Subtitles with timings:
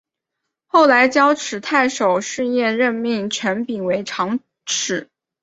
[0.65, 5.07] 后来交趾太守士燮任命程秉为长史。